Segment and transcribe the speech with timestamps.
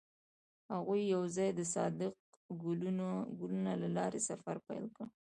[0.73, 2.13] هغوی یوځای د صادق
[3.41, 5.05] ګلونه له لارې سفر پیل کړ.